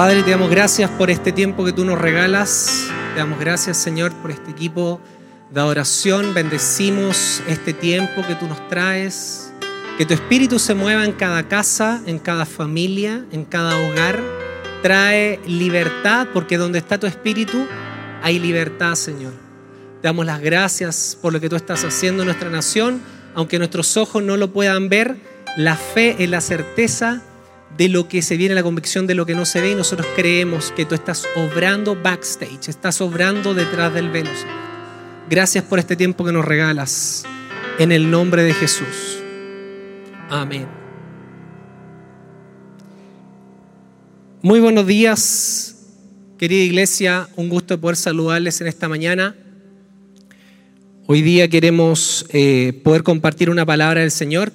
[0.00, 2.86] Padre, te damos gracias por este tiempo que tú nos regalas.
[3.12, 4.98] Te damos gracias, Señor, por este equipo
[5.50, 6.32] de adoración.
[6.32, 9.52] Bendecimos este tiempo que tú nos traes.
[9.98, 14.18] Que tu espíritu se mueva en cada casa, en cada familia, en cada hogar.
[14.82, 17.66] Trae libertad, porque donde está tu espíritu
[18.22, 19.34] hay libertad, Señor.
[20.00, 23.02] Te damos las gracias por lo que tú estás haciendo en nuestra nación,
[23.34, 25.18] aunque nuestros ojos no lo puedan ver.
[25.58, 27.22] La fe es la certeza
[27.76, 30.06] de lo que se viene, la convicción de lo que no se ve y nosotros
[30.16, 34.30] creemos que tú estás obrando backstage, estás obrando detrás del velo.
[35.28, 37.24] Gracias por este tiempo que nos regalas.
[37.78, 39.22] En el nombre de Jesús.
[40.28, 40.66] Amén.
[44.42, 45.76] Muy buenos días,
[46.38, 47.28] querida iglesia.
[47.36, 49.36] Un gusto poder saludarles en esta mañana.
[51.06, 54.52] Hoy día queremos eh, poder compartir una palabra del Señor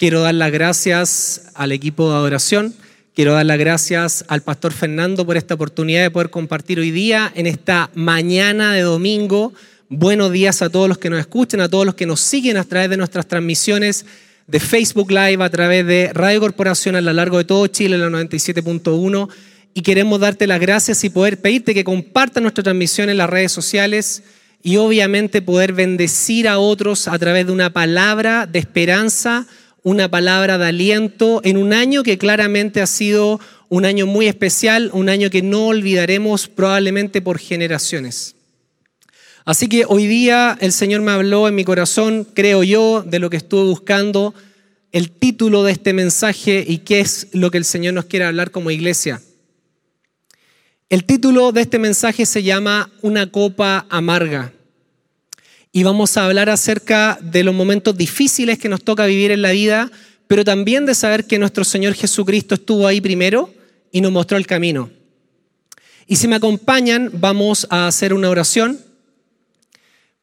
[0.00, 2.74] Quiero dar las gracias al equipo de adoración.
[3.14, 7.30] Quiero dar las gracias al pastor Fernando por esta oportunidad de poder compartir hoy día,
[7.34, 9.52] en esta mañana de domingo.
[9.90, 12.64] Buenos días a todos los que nos escuchan, a todos los que nos siguen a
[12.64, 14.06] través de nuestras transmisiones
[14.46, 18.08] de Facebook Live, a través de Radio Corporación a lo largo de todo Chile, la
[18.08, 19.28] 97.1.
[19.74, 23.52] Y queremos darte las gracias y poder pedirte que compartan nuestra transmisión en las redes
[23.52, 24.22] sociales
[24.62, 29.46] y obviamente poder bendecir a otros a través de una palabra de esperanza
[29.82, 34.90] una palabra de aliento en un año que claramente ha sido un año muy especial,
[34.92, 38.34] un año que no olvidaremos probablemente por generaciones.
[39.44, 43.30] Así que hoy día el Señor me habló en mi corazón, creo yo, de lo
[43.30, 44.34] que estuve buscando,
[44.92, 48.50] el título de este mensaje y qué es lo que el Señor nos quiere hablar
[48.50, 49.22] como iglesia.
[50.88, 54.52] El título de este mensaje se llama Una copa amarga
[55.72, 59.52] y vamos a hablar acerca de los momentos difíciles que nos toca vivir en la
[59.52, 59.90] vida,
[60.26, 63.52] pero también de saber que nuestro Señor Jesucristo estuvo ahí primero
[63.92, 64.90] y nos mostró el camino.
[66.06, 68.80] Y si me acompañan, vamos a hacer una oración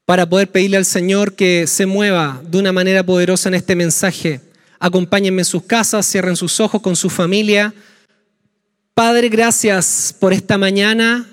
[0.06, 4.42] para poder pedirle al Señor que se mueva de una manera poderosa en este mensaje.
[4.80, 7.74] Acompáñenme en sus casas, cierren sus ojos con su familia.
[8.94, 11.26] Padre, gracias por esta mañana.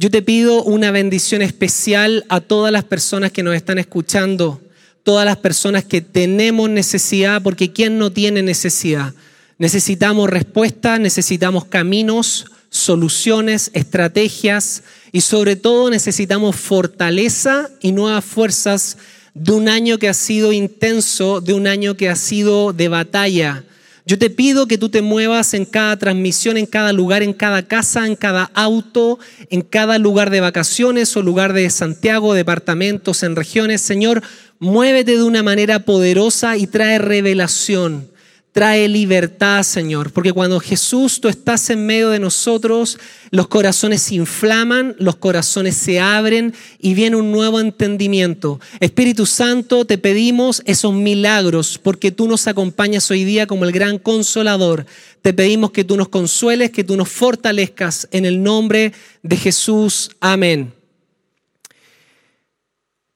[0.00, 4.60] Yo te pido una bendición especial a todas las personas que nos están escuchando,
[5.02, 9.12] todas las personas que tenemos necesidad, porque ¿quién no tiene necesidad?
[9.58, 18.98] Necesitamos respuestas, necesitamos caminos, soluciones, estrategias y sobre todo necesitamos fortaleza y nuevas fuerzas
[19.34, 23.64] de un año que ha sido intenso, de un año que ha sido de batalla,
[24.08, 27.68] yo te pido que tú te muevas en cada transmisión, en cada lugar, en cada
[27.68, 29.18] casa, en cada auto,
[29.50, 33.82] en cada lugar de vacaciones o lugar de Santiago, departamentos, en regiones.
[33.82, 34.22] Señor,
[34.60, 38.08] muévete de una manera poderosa y trae revelación
[38.52, 42.98] trae libertad, Señor, porque cuando Jesús tú estás en medio de nosotros,
[43.30, 48.58] los corazones se inflaman, los corazones se abren y viene un nuevo entendimiento.
[48.80, 53.98] Espíritu Santo, te pedimos esos milagros porque tú nos acompañas hoy día como el gran
[53.98, 54.86] consolador.
[55.22, 58.92] Te pedimos que tú nos consueles, que tú nos fortalezcas en el nombre
[59.22, 60.10] de Jesús.
[60.20, 60.72] Amén.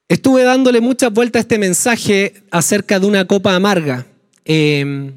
[0.09, 4.07] Estuve dándole muchas vueltas a este mensaje acerca de una copa amarga.
[4.45, 5.13] Eh,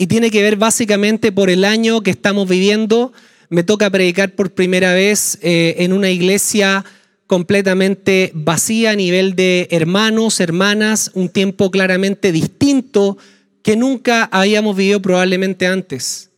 [0.00, 3.12] y tiene que ver básicamente por el año que estamos viviendo.
[3.50, 6.86] Me toca predicar por primera vez eh, en una iglesia
[7.26, 13.18] completamente vacía a nivel de hermanos, hermanas, un tiempo claramente distinto
[13.62, 16.30] que nunca habíamos vivido probablemente antes.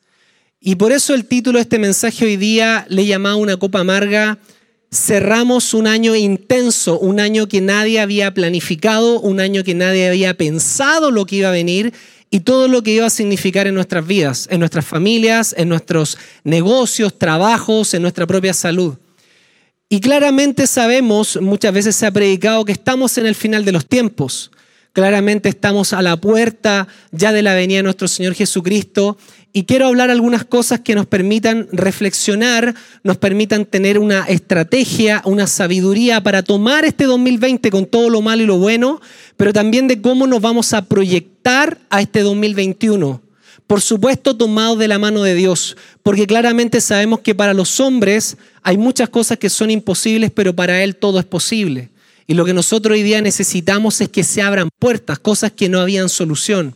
[0.58, 4.40] Y por eso el título de este mensaje hoy día le llamado Una copa amarga.
[4.90, 10.34] Cerramos un año intenso, un año que nadie había planificado, un año que nadie había
[10.34, 11.92] pensado lo que iba a venir
[12.34, 16.16] y todo lo que iba a significar en nuestras vidas, en nuestras familias, en nuestros
[16.44, 18.96] negocios, trabajos, en nuestra propia salud.
[19.90, 23.86] Y claramente sabemos, muchas veces se ha predicado que estamos en el final de los
[23.86, 24.50] tiempos.
[24.94, 29.18] Claramente estamos a la puerta ya de la venida de nuestro Señor Jesucristo
[29.52, 35.46] y quiero hablar algunas cosas que nos permitan reflexionar, nos permitan tener una estrategia, una
[35.46, 39.00] sabiduría para tomar este 2020 con todo lo malo y lo bueno,
[39.36, 43.20] pero también de cómo nos vamos a proyectar a este 2021.
[43.66, 48.38] Por supuesto, tomados de la mano de Dios, porque claramente sabemos que para los hombres
[48.62, 51.90] hay muchas cosas que son imposibles, pero para Él todo es posible.
[52.26, 55.80] Y lo que nosotros hoy día necesitamos es que se abran puertas, cosas que no
[55.80, 56.74] habían solución.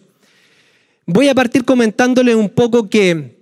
[1.09, 3.37] Voy a partir comentándole un poco que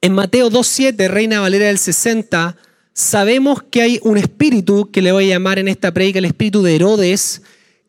[0.00, 2.56] en Mateo 2.7, Reina Valera del 60,
[2.92, 6.62] sabemos que hay un espíritu que le voy a llamar en esta predica el espíritu
[6.62, 7.42] de Herodes,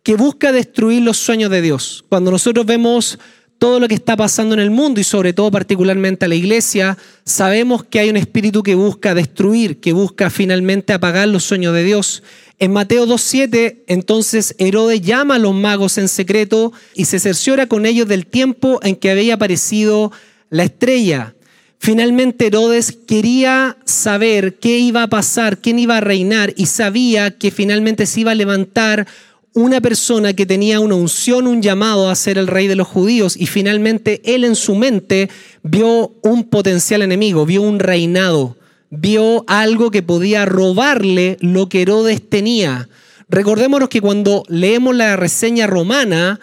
[0.03, 2.06] que busca destruir los sueños de Dios.
[2.09, 3.18] Cuando nosotros vemos
[3.57, 6.95] todo lo que está pasando en el mundo y sobre todo particularmente a la iglesia,
[7.25, 11.83] sabemos que hay un espíritu que busca destruir, que busca finalmente apagar los sueños de
[11.83, 12.21] Dios.
[12.62, 17.88] En Mateo 2.7, entonces Herodes llama a los magos en secreto y se cerciora con
[17.88, 20.12] ellos del tiempo en que había aparecido
[20.52, 21.34] la estrella.
[21.80, 27.50] Finalmente Herodes quería saber qué iba a pasar, quién iba a reinar y sabía que
[27.50, 29.07] finalmente se iba a levantar
[29.54, 33.38] una persona que tenía una unción, un llamado a ser el rey de los judíos
[33.38, 35.31] y finalmente él en su mente
[35.64, 38.56] vio un potencial enemigo, vio un reinado,
[38.92, 42.88] vio algo que podía robarle lo que Herodes tenía.
[43.30, 46.40] Recordémonos que cuando leemos la reseña romana,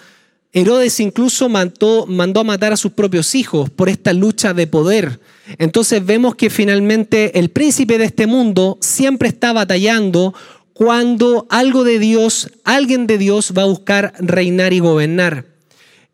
[0.52, 5.20] Herodes incluso mandó, mandó, a matar a sus propios hijos por esta lucha de poder.
[5.58, 10.34] Entonces vemos que finalmente el príncipe de este mundo siempre está batallando
[10.72, 15.44] cuando algo de Dios, alguien de Dios va a buscar reinar y gobernar.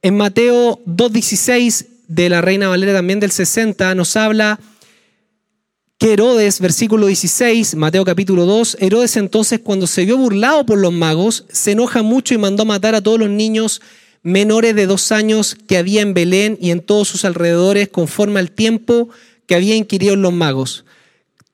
[0.03, 4.59] En Mateo 2.16 de la Reina Valera también del 60 nos habla
[6.12, 11.47] Herodes, versículo 16, Mateo capítulo 2, Herodes entonces cuando se vio burlado por los magos,
[11.51, 13.81] se enoja mucho y mandó matar a todos los niños
[14.23, 18.51] menores de dos años que había en Belén y en todos sus alrededores conforme al
[18.51, 19.09] tiempo
[19.47, 20.85] que había inquirido los magos.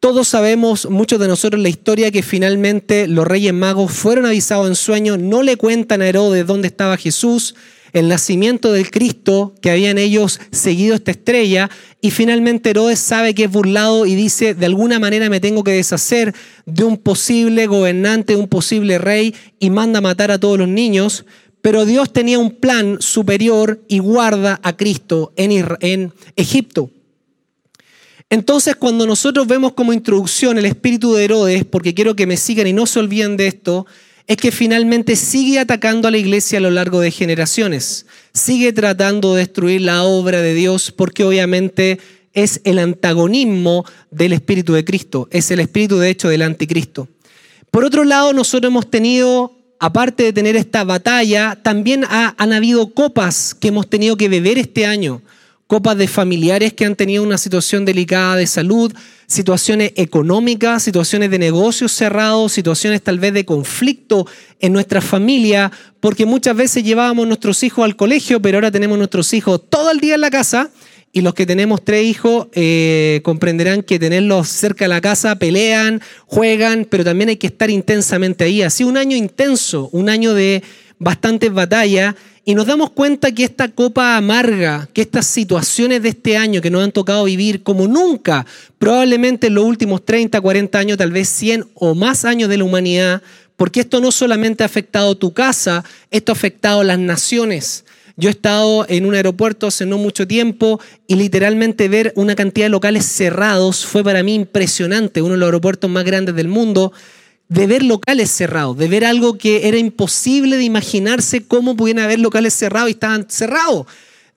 [0.01, 4.75] Todos sabemos, muchos de nosotros, la historia que finalmente los reyes magos fueron avisados en
[4.75, 7.55] sueño, no le cuentan a Herodes dónde estaba Jesús,
[7.93, 11.71] el nacimiento del Cristo, que habían ellos seguido esta estrella,
[12.01, 15.73] y finalmente Herodes sabe que es burlado y dice, de alguna manera me tengo que
[15.73, 16.35] deshacer
[16.67, 21.25] de un posible gobernante, un posible rey, y manda matar a todos los niños,
[21.63, 26.91] pero Dios tenía un plan superior y guarda a Cristo en, en Egipto.
[28.31, 32.69] Entonces, cuando nosotros vemos como introducción el espíritu de Herodes, porque quiero que me sigan
[32.69, 33.87] y no se olviden de esto,
[34.31, 39.35] es que finalmente sigue atacando a la iglesia a lo largo de generaciones, sigue tratando
[39.35, 41.99] de destruir la obra de Dios, porque obviamente
[42.33, 47.09] es el antagonismo del espíritu de Cristo, es el espíritu de hecho del anticristo.
[47.73, 49.51] Por otro lado, nosotros hemos tenido,
[49.81, 54.87] aparte de tener esta batalla, también han habido copas que hemos tenido que beber este
[54.87, 55.23] año
[55.71, 58.93] copas de familiares que han tenido una situación delicada de salud,
[59.31, 64.27] situaciones económicas, situaciones de negocios cerrados, situaciones tal vez de conflicto
[64.59, 69.33] en nuestra familia, porque muchas veces llevábamos nuestros hijos al colegio, pero ahora tenemos nuestros
[69.33, 70.71] hijos todo el día en la casa.
[71.13, 76.01] Y los que tenemos tres hijos eh, comprenderán que tenerlos cerca de la casa pelean,
[76.27, 78.63] juegan, pero también hay que estar intensamente ahí.
[78.63, 80.63] Así un año intenso, un año de
[80.99, 82.15] bastantes batallas
[82.51, 86.69] y nos damos cuenta que esta copa amarga, que estas situaciones de este año que
[86.69, 88.45] nos han tocado vivir como nunca,
[88.77, 92.65] probablemente en los últimos 30, 40 años, tal vez 100 o más años de la
[92.65, 93.23] humanidad,
[93.55, 97.85] porque esto no solamente ha afectado tu casa, esto ha afectado las naciones.
[98.17, 102.67] Yo he estado en un aeropuerto hace no mucho tiempo y literalmente ver una cantidad
[102.67, 106.93] de locales cerrados fue para mí impresionante, uno de los aeropuertos más grandes del mundo
[107.51, 112.21] de ver locales cerrados, de ver algo que era imposible de imaginarse cómo pudieran haber
[112.21, 113.87] locales cerrados y estaban cerrados,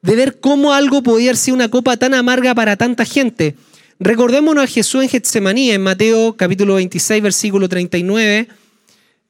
[0.02, 3.56] de ver cómo algo podía ser una copa tan amarga para tanta gente.
[4.00, 8.48] Recordémonos a Jesús en Getsemaní, en Mateo capítulo 26, versículo 39.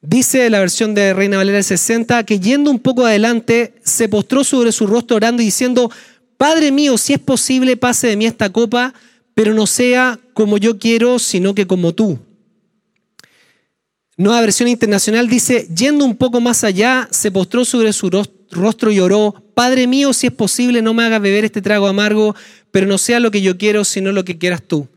[0.00, 4.44] Dice la versión de Reina Valera del 60 que yendo un poco adelante se postró
[4.44, 5.90] sobre su rostro orando y diciendo,
[6.38, 8.94] Padre mío, si es posible, pase de mí esta copa,
[9.34, 12.18] pero no sea como yo quiero, sino que como tú.
[14.16, 18.10] Nueva versión internacional dice, yendo un poco más allá, se postró sobre su
[18.50, 22.36] rostro y oró, Padre mío, si es posible, no me hagas beber este trago amargo,
[22.70, 24.88] pero no sea lo que yo quiero, sino lo que quieras tú.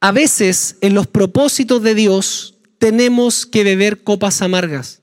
[0.00, 5.02] A veces, en los propósitos de Dios, tenemos que beber copas amargas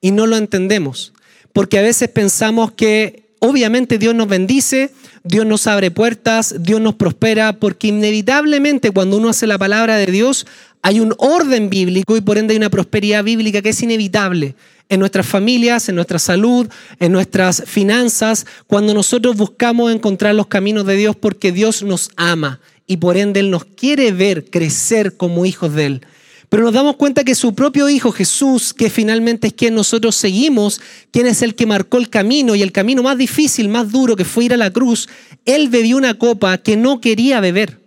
[0.00, 1.12] y no lo entendemos,
[1.52, 4.90] porque a veces pensamos que obviamente Dios nos bendice,
[5.22, 10.06] Dios nos abre puertas, Dios nos prospera, porque inevitablemente cuando uno hace la palabra de
[10.06, 10.46] Dios,
[10.82, 14.56] hay un orden bíblico y por ende hay una prosperidad bíblica que es inevitable
[14.88, 20.84] en nuestras familias, en nuestra salud, en nuestras finanzas, cuando nosotros buscamos encontrar los caminos
[20.84, 25.46] de Dios porque Dios nos ama y por ende Él nos quiere ver crecer como
[25.46, 26.06] hijos de Él.
[26.48, 30.82] Pero nos damos cuenta que su propio Hijo Jesús, que finalmente es quien nosotros seguimos,
[31.10, 34.26] quien es el que marcó el camino y el camino más difícil, más duro que
[34.26, 35.08] fue ir a la cruz,
[35.46, 37.80] Él bebió una copa que no quería beber.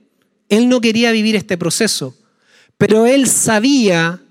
[0.50, 2.16] Él no quería vivir este proceso.
[2.78, 4.22] Pero él sabía,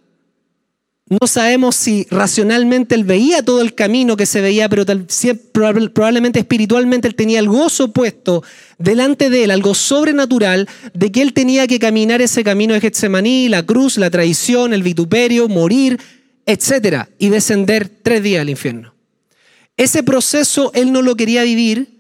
[1.08, 4.84] no sabemos si racionalmente él veía todo el camino que se veía, pero
[5.92, 8.42] probablemente espiritualmente él tenía el gozo puesto
[8.78, 13.48] delante de él, algo sobrenatural, de que él tenía que caminar ese camino de Getsemaní,
[13.48, 15.98] la cruz, la traición, el vituperio, morir,
[16.46, 18.94] etcétera, y descender tres días al infierno.
[19.76, 21.94] Ese proceso él no lo quería vivir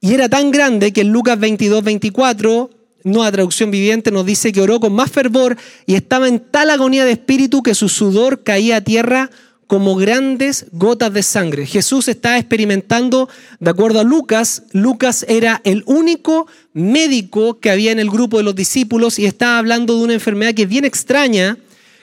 [0.00, 2.70] Y era tan grande que en Lucas 22, 24,
[3.04, 7.04] nueva traducción viviente, nos dice que oró con más fervor y estaba en tal agonía
[7.04, 9.30] de espíritu que su sudor caía a tierra
[9.68, 11.66] como grandes gotas de sangre.
[11.66, 13.28] Jesús estaba experimentando,
[13.60, 18.44] de acuerdo a Lucas, Lucas era el único médico que había en el grupo de
[18.44, 21.58] los discípulos y estaba hablando de una enfermedad que es bien extraña,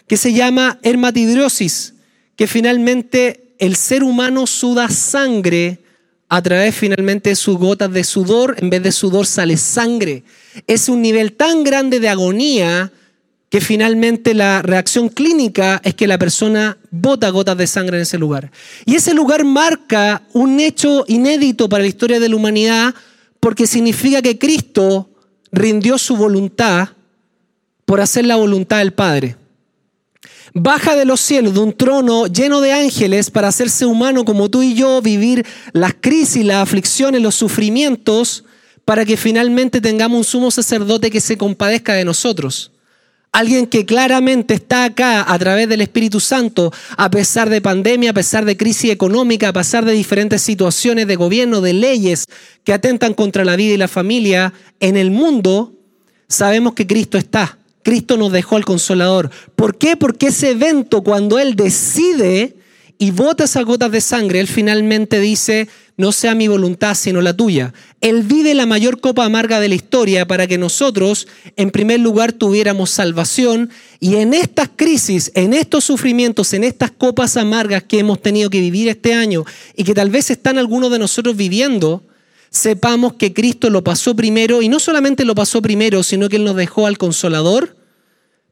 [0.07, 1.95] que se llama hermatidrosis,
[2.35, 5.79] que finalmente el ser humano suda sangre
[6.35, 10.25] a través finalmente de sus gotas de sudor, en vez de sudor sale sangre.
[10.67, 12.91] Es un nivel tan grande de agonía
[13.49, 18.17] que finalmente la reacción clínica es que la persona bota gotas de sangre en ese
[18.17, 18.51] lugar.
[18.85, 22.93] Y ese lugar marca un hecho inédito para la historia de la humanidad
[23.39, 25.09] porque significa que Cristo
[25.53, 26.89] rindió su voluntad
[27.85, 29.37] por hacer la voluntad del Padre.
[30.57, 34.63] Baja de los cielos, de un trono lleno de ángeles, para hacerse humano como tú
[34.63, 38.45] y yo, vivir las crisis, las aflicciones, los sufrimientos,
[38.85, 42.71] para que finalmente tengamos un sumo sacerdote que se compadezca de nosotros.
[43.33, 48.13] Alguien que claramente está acá a través del Espíritu Santo, a pesar de pandemia, a
[48.13, 52.27] pesar de crisis económica, a pesar de diferentes situaciones de gobierno, de leyes
[52.63, 55.73] que atentan contra la vida y la familia en el mundo,
[56.29, 57.57] sabemos que Cristo está.
[57.85, 59.29] Cristo nos dejó al consolador.
[59.55, 59.95] ¿Por qué?
[59.95, 62.55] Porque ese evento, cuando Él decide
[62.97, 67.37] y bota esas gotas de sangre, Él finalmente dice, no sea mi voluntad sino la
[67.37, 67.75] tuya.
[68.01, 71.27] Él vive la mayor copa amarga de la historia para que nosotros,
[71.57, 77.37] en primer lugar, tuviéramos salvación y en estas crisis, en estos sufrimientos, en estas copas
[77.37, 80.97] amargas que hemos tenido que vivir este año y que tal vez están algunos de
[80.97, 82.01] nosotros viviendo,
[82.55, 86.45] sepamos que Cristo lo pasó primero y no solamente lo pasó primero, sino que Él
[86.45, 87.75] nos dejó al consolador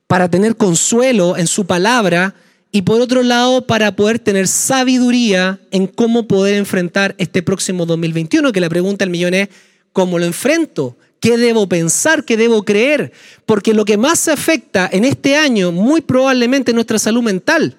[0.07, 2.35] para tener consuelo en su palabra
[2.69, 8.51] y por otro lado para poder tener sabiduría en cómo poder enfrentar este próximo 2021,
[8.51, 9.47] que la pregunta del millón es,
[9.93, 10.97] ¿cómo lo enfrento?
[11.21, 12.25] ¿Qué debo pensar?
[12.25, 13.13] ¿Qué debo creer?
[13.45, 17.77] Porque lo que más afecta en este año muy probablemente es nuestra salud mental.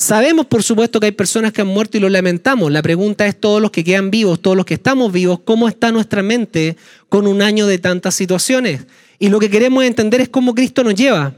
[0.00, 2.72] Sabemos, por supuesto, que hay personas que han muerto y lo lamentamos.
[2.72, 5.92] La pregunta es, todos los que quedan vivos, todos los que estamos vivos, ¿cómo está
[5.92, 6.78] nuestra mente
[7.10, 8.86] con un año de tantas situaciones?
[9.18, 11.34] Y lo que queremos entender es cómo Cristo nos lleva.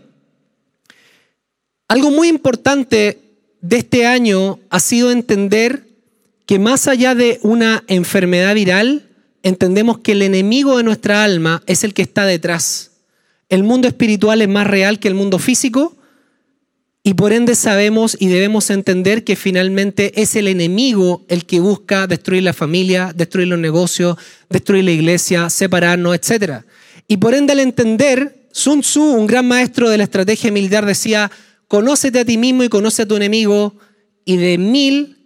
[1.88, 3.19] Algo muy importante
[3.61, 5.85] de este año ha sido entender
[6.47, 9.09] que más allá de una enfermedad viral,
[9.42, 12.92] entendemos que el enemigo de nuestra alma es el que está detrás.
[13.49, 15.97] El mundo espiritual es más real que el mundo físico
[17.04, 22.06] y por ende sabemos y debemos entender que finalmente es el enemigo el que busca
[22.06, 24.16] destruir la familia, destruir los negocios,
[24.49, 26.62] destruir la iglesia, separarnos, etc.
[27.09, 31.30] Y por ende al entender, Sun Tzu, un gran maestro de la estrategia militar, decía,
[31.73, 33.75] Conócete a ti mismo y conoce a tu enemigo
[34.26, 35.16] y de mil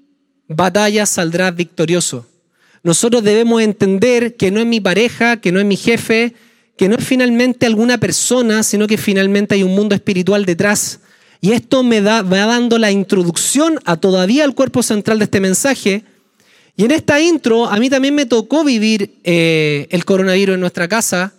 [0.47, 2.25] batallas saldrás victorioso.
[2.85, 6.35] Nosotros debemos entender que no es mi pareja, que no es mi jefe,
[6.79, 11.01] que no es finalmente alguna persona, sino que finalmente hay un mundo espiritual detrás.
[11.41, 15.41] Y esto me, da, va dando la introducción a todavía al cuerpo central de este
[15.41, 16.05] mensaje.
[16.77, 20.89] Y en esta intro, a mí también me tocó vivir eh, el coronavirus en nuestra
[20.89, 21.33] casa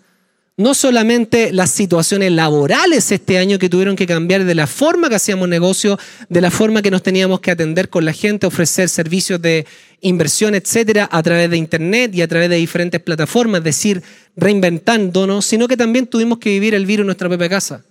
[0.58, 5.16] no solamente las situaciones laborales este año que tuvieron que cambiar de la forma que
[5.16, 6.00] hacíamos negocio,
[6.30, 9.68] de la forma que nos teníamos que atender con la gente, ofrecer servicios de
[10.02, 14.02] inversión, etcétera, a través de internet y a través de diferentes plataformas, es decir,
[14.36, 17.84] reinventándonos, sino que también tuvimos que vivir el virus en nuestra propia casa.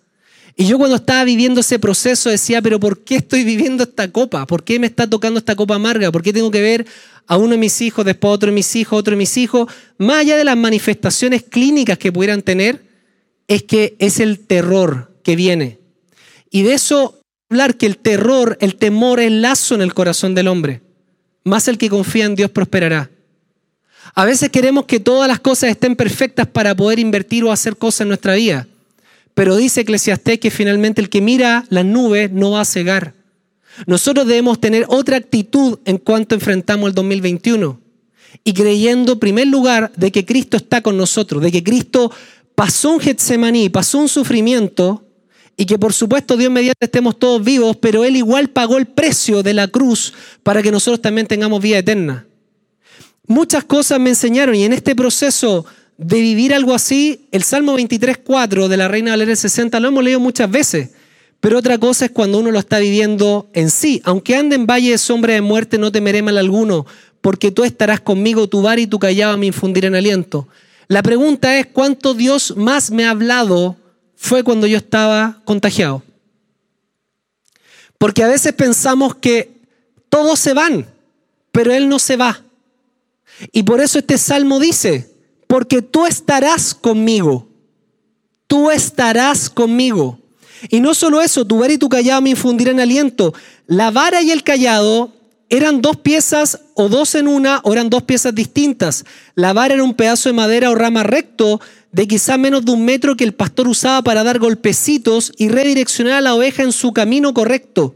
[0.59, 4.47] Y yo cuando estaba viviendo ese proceso decía, pero ¿por qué estoy viviendo esta copa?
[4.47, 6.11] ¿Por qué me está tocando esta copa amarga?
[6.11, 6.87] ¿Por qué tengo que ver
[7.27, 9.71] a uno de mis hijos, después a otro de mis hijos, otro de mis hijos,
[9.99, 12.87] más allá de las manifestaciones clínicas que pudieran tener,
[13.49, 15.79] es que es el terror que viene.
[16.51, 17.21] Y de eso
[17.51, 20.81] hablar que el terror, el temor es lazo en el corazón del hombre.
[21.45, 23.11] Más el que confía en Dios prosperará.
[24.15, 28.03] A veces queremos que todas las cosas estén perfectas para poder invertir o hacer cosas
[28.03, 28.67] en nuestra vida.
[29.37, 33.13] Pero dice Eclesiastés que finalmente el que mira las nubes no va a cegar.
[33.87, 37.79] Nosotros debemos tener otra actitud en cuanto enfrentamos el 2021
[38.45, 42.11] y creyendo en primer lugar de que Cristo está con nosotros, de que Cristo
[42.55, 45.05] pasó un Getsemaní, pasó un sufrimiento
[45.55, 49.43] y que por supuesto Dios mediante estemos todos vivos, pero Él igual pagó el precio
[49.43, 50.15] de la cruz
[50.45, 52.27] para que nosotros también tengamos vida eterna.
[53.27, 55.67] Muchas cosas me enseñaron y en este proceso
[55.99, 60.21] de vivir algo así, el Salmo 23.4 de la Reina Valera 60 lo hemos leído
[60.21, 60.91] muchas veces.
[61.41, 64.01] Pero otra cosa es cuando uno lo está viviendo en sí.
[64.05, 66.87] Aunque ande en valle de sombra de muerte, no temeré mal alguno,
[67.21, 70.49] porque tú estarás conmigo, tu bar y tu callado me infundirán aliento.
[70.89, 73.77] La pregunta es, ¿cuánto Dios más me ha hablado
[74.17, 76.03] fue cuando yo estaba contagiado?
[77.99, 79.57] Porque a veces pensamos que
[80.09, 80.87] todos se van,
[81.53, 82.43] pero Él no se va.
[83.53, 85.16] Y por eso este salmo dice,
[85.47, 87.47] porque tú estarás conmigo,
[88.47, 90.19] tú estarás conmigo.
[90.71, 93.35] Y no solo eso, tu vara y tu callado me infundirán aliento.
[93.67, 95.13] La vara y el callado
[95.49, 99.05] eran dos piezas o dos en una o eran dos piezas distintas.
[99.35, 101.61] La vara era un pedazo de madera o rama recto
[101.93, 106.15] de quizá menos de un metro que el pastor usaba para dar golpecitos y redireccionar
[106.15, 107.95] a la oveja en su camino correcto.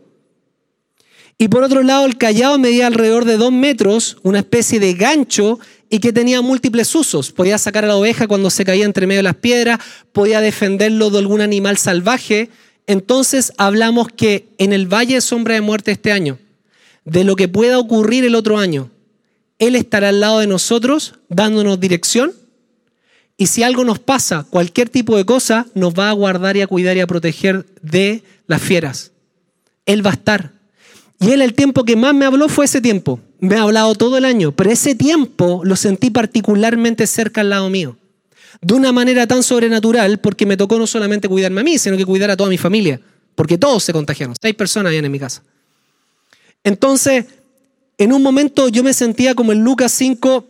[1.38, 5.58] Y por otro lado, el callado medía alrededor de dos metros, una especie de gancho
[5.90, 7.32] y que tenía múltiples usos.
[7.32, 9.80] Podía sacar a la oveja cuando se caía entre medio de las piedras,
[10.12, 12.48] podía defenderlo de algún animal salvaje.
[12.86, 16.38] Entonces hablamos que en el Valle de Sombra de Muerte este año,
[17.04, 18.90] de lo que pueda ocurrir el otro año,
[19.58, 22.32] Él estará al lado de nosotros dándonos dirección.
[23.36, 26.66] Y si algo nos pasa, cualquier tipo de cosa, nos va a guardar y a
[26.66, 29.12] cuidar y a proteger de las fieras.
[29.86, 30.52] Él va a estar.
[31.18, 33.18] Y él el tiempo que más me habló fue ese tiempo.
[33.40, 37.70] Me ha hablado todo el año, pero ese tiempo lo sentí particularmente cerca al lado
[37.70, 37.96] mío.
[38.60, 42.04] De una manera tan sobrenatural, porque me tocó no solamente cuidarme a mí, sino que
[42.04, 43.00] cuidar a toda mi familia,
[43.34, 44.34] porque todos se contagiaron.
[44.40, 45.42] Seis personas habían en mi casa.
[46.62, 47.24] Entonces,
[47.96, 50.46] en un momento yo me sentía como en Lucas 5,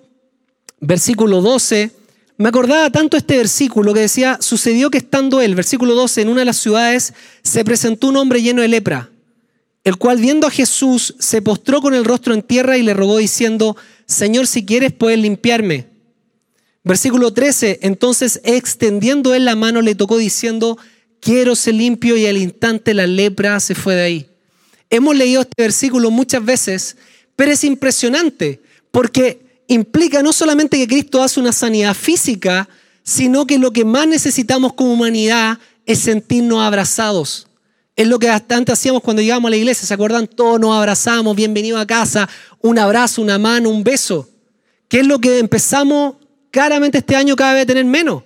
[0.80, 1.92] versículo 12.
[2.38, 6.40] Me acordaba tanto este versículo que decía, sucedió que estando él, versículo 12, en una
[6.40, 9.09] de las ciudades, se presentó un hombre lleno de lepra
[9.84, 13.18] el cual viendo a Jesús se postró con el rostro en tierra y le rogó
[13.18, 15.86] diciendo, Señor, si quieres puedes limpiarme.
[16.82, 20.78] Versículo 13, entonces extendiendo él la mano le tocó diciendo,
[21.20, 24.26] quiero ser limpio y al instante la lepra se fue de ahí.
[24.88, 26.96] Hemos leído este versículo muchas veces,
[27.36, 28.60] pero es impresionante
[28.90, 32.68] porque implica no solamente que Cristo hace una sanidad física,
[33.02, 37.46] sino que lo que más necesitamos como humanidad es sentirnos abrazados.
[38.00, 40.26] Es lo que antes hacíamos cuando llegábamos a la iglesia, ¿se acuerdan?
[40.26, 42.26] Todos nos abrazamos, bienvenido a casa,
[42.62, 44.26] un abrazo, una mano, un beso.
[44.88, 46.14] ¿Qué es lo que empezamos
[46.50, 48.22] claramente este año cada vez a tener menos?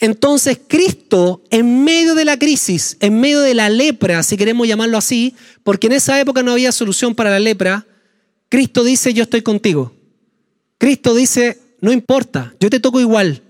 [0.00, 4.96] Entonces Cristo, en medio de la crisis, en medio de la lepra, si queremos llamarlo
[4.96, 7.84] así, porque en esa época no había solución para la lepra,
[8.48, 9.92] Cristo dice, yo estoy contigo.
[10.78, 13.42] Cristo dice, no importa, yo te toco igual,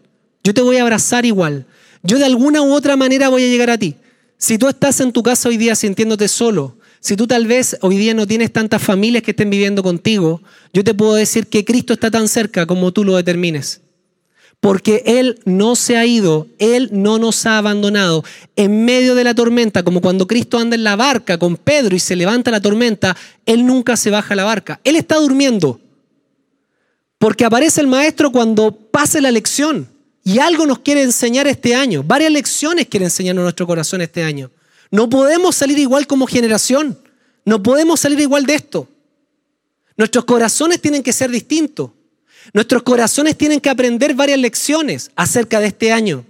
[0.43, 1.67] yo te voy a abrazar igual,
[2.03, 3.95] yo de alguna u otra manera voy a llegar a ti.
[4.39, 7.97] Si tú estás en tu casa hoy día sintiéndote solo, si tú tal vez hoy
[7.97, 11.93] día no tienes tantas familias que estén viviendo contigo, yo te puedo decir que Cristo
[11.93, 13.81] está tan cerca como tú lo determines.
[14.61, 18.25] Porque Él no se ha ido, Él no nos ha abandonado.
[18.57, 22.01] En medio de la tormenta, como cuando Cristo anda en la barca con Pedro y
[22.01, 24.81] se levanta la tormenta, Él nunca se baja la barca.
[24.83, 25.81] Él está durmiendo.
[27.19, 29.89] Porque aparece el maestro cuando pase la lección.
[30.27, 32.03] Y algo nos quiere enseñar este año.
[32.03, 34.51] Varias lecciones quiere enseñarnos nuestro corazón este año.
[34.91, 36.99] No podemos salir igual como generación.
[37.45, 38.89] No podemos salir igual de esto.
[39.97, 41.93] Nuestros corazones tienen que ser distintos.
[42.53, 46.27] Nuestros corazones tienen que aprender varias lecciones acerca de este año.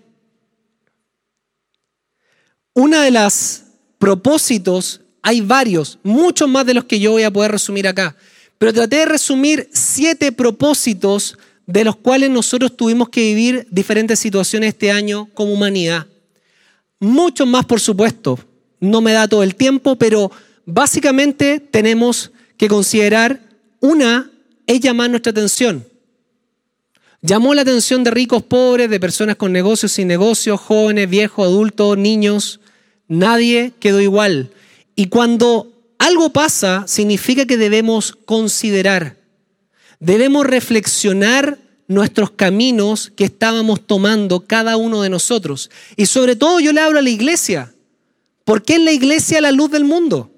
[2.75, 3.65] Una de las
[3.97, 8.15] propósitos, hay varios, muchos más de los que yo voy a poder resumir acá,
[8.59, 14.69] pero traté de resumir siete propósitos de los cuales nosotros tuvimos que vivir diferentes situaciones
[14.69, 16.07] este año como humanidad.
[17.01, 18.39] Muchos más, por supuesto.
[18.81, 20.31] No me da todo el tiempo, pero
[20.65, 23.41] básicamente tenemos que considerar
[23.81, 24.31] una
[24.67, 25.87] es llamar nuestra atención.
[27.23, 31.97] Llamó la atención de ricos, pobres, de personas con negocios, sin negocios, jóvenes, viejos, adultos,
[31.99, 32.61] niños.
[33.09, 34.51] Nadie quedó igual.
[34.95, 39.17] Y cuando algo pasa, significa que debemos considerar.
[40.01, 45.71] Debemos reflexionar nuestros caminos que estábamos tomando cada uno de nosotros.
[45.97, 47.73] Y sobre todo yo le hablo a la iglesia.
[48.45, 50.31] ¿Por qué es la iglesia la luz del mundo?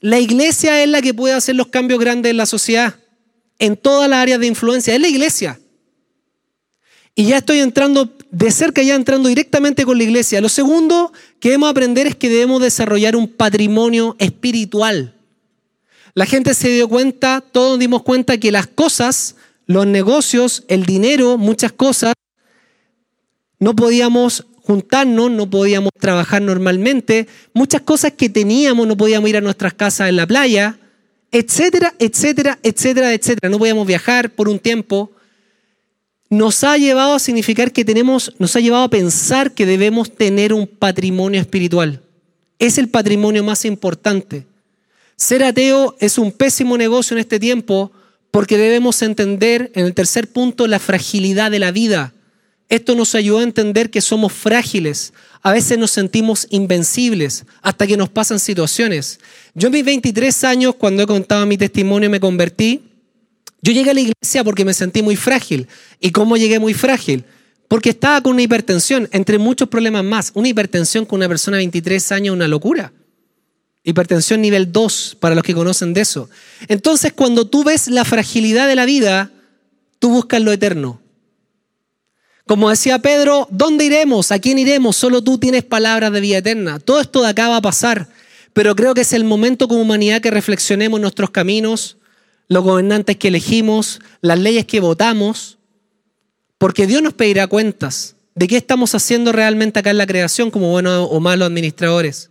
[0.00, 2.96] La iglesia es la que puede hacer los cambios grandes en la sociedad,
[3.58, 4.94] en todas las áreas de influencia.
[4.94, 5.58] Es la iglesia.
[7.14, 10.40] Y ya estoy entrando de cerca, ya entrando directamente con la iglesia.
[10.40, 15.13] Lo segundo que debemos aprender es que debemos desarrollar un patrimonio espiritual.
[16.14, 19.34] La gente se dio cuenta, todos dimos cuenta que las cosas,
[19.66, 22.14] los negocios, el dinero, muchas cosas,
[23.58, 29.40] no podíamos juntarnos, no podíamos trabajar normalmente, muchas cosas que teníamos, no podíamos ir a
[29.40, 30.78] nuestras casas en la playa,
[31.32, 33.50] etcétera, etcétera, etcétera, etcétera.
[33.50, 35.10] No podíamos viajar por un tiempo.
[36.30, 40.52] Nos ha llevado a significar que tenemos, nos ha llevado a pensar que debemos tener
[40.52, 42.02] un patrimonio espiritual.
[42.60, 44.46] Es el patrimonio más importante.
[45.16, 47.92] Ser ateo es un pésimo negocio en este tiempo
[48.30, 52.12] porque debemos entender, en el tercer punto, la fragilidad de la vida.
[52.68, 55.12] Esto nos ayudó a entender que somos frágiles.
[55.42, 59.20] A veces nos sentimos invencibles hasta que nos pasan situaciones.
[59.54, 62.82] Yo en mis 23 años, cuando he contado mi testimonio, me convertí.
[63.62, 65.68] Yo llegué a la iglesia porque me sentí muy frágil.
[66.00, 67.24] ¿Y cómo llegué muy frágil?
[67.68, 70.32] Porque estaba con una hipertensión, entre muchos problemas más.
[70.34, 72.92] Una hipertensión con una persona de 23 años, una locura.
[73.84, 76.30] Hipertensión nivel 2, para los que conocen de eso.
[76.68, 79.30] Entonces, cuando tú ves la fragilidad de la vida,
[79.98, 81.00] tú buscas lo eterno.
[82.46, 84.32] Como decía Pedro, ¿dónde iremos?
[84.32, 84.96] ¿A quién iremos?
[84.96, 86.78] Solo tú tienes palabras de vida eterna.
[86.78, 88.08] Todo esto de acá va a pasar,
[88.52, 91.96] pero creo que es el momento como humanidad que reflexionemos nuestros caminos,
[92.48, 95.58] los gobernantes que elegimos, las leyes que votamos,
[96.58, 100.70] porque Dios nos pedirá cuentas de qué estamos haciendo realmente acá en la creación como
[100.70, 102.30] buenos o malos administradores.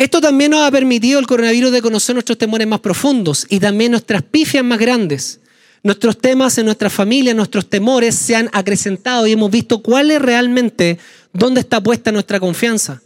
[0.00, 3.90] Esto también nos ha permitido el coronavirus de conocer nuestros temores más profundos y también
[3.90, 5.40] nuestras pifias más grandes.
[5.82, 10.22] Nuestros temas en nuestra familia, nuestros temores se han acrecentado y hemos visto cuál es
[10.22, 10.98] realmente,
[11.34, 13.02] dónde está puesta nuestra confianza.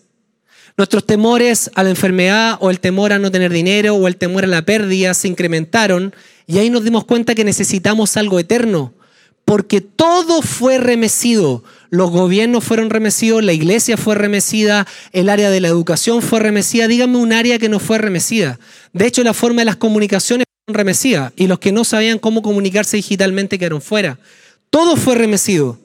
[0.76, 4.44] Nuestros temores a la enfermedad o el temor a no tener dinero o el temor
[4.44, 6.14] a la pérdida se incrementaron
[6.46, 8.94] y ahí nos dimos cuenta que necesitamos algo eterno,
[9.44, 11.64] porque todo fue remecido.
[11.94, 16.88] Los gobiernos fueron remecidos, la iglesia fue remecida, el área de la educación fue remecida.
[16.88, 18.58] Díganme un área que no fue remecida.
[18.92, 22.42] De hecho, la forma de las comunicaciones fue remecida y los que no sabían cómo
[22.42, 24.18] comunicarse digitalmente quedaron fuera.
[24.70, 25.78] Todo fue remecido.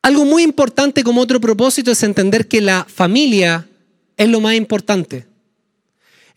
[0.00, 3.68] Algo muy importante como otro propósito es entender que la familia
[4.16, 5.26] es lo más importante.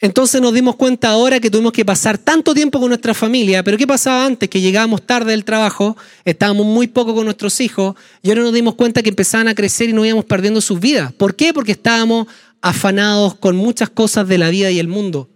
[0.01, 3.77] Entonces nos dimos cuenta ahora que tuvimos que pasar tanto tiempo con nuestra familia, pero
[3.77, 4.49] ¿qué pasaba antes?
[4.49, 8.75] Que llegábamos tarde del trabajo, estábamos muy poco con nuestros hijos y ahora nos dimos
[8.75, 11.13] cuenta que empezaban a crecer y nos íbamos perdiendo sus vidas.
[11.13, 11.53] ¿Por qué?
[11.53, 12.27] Porque estábamos
[12.61, 15.29] afanados con muchas cosas de la vida y el mundo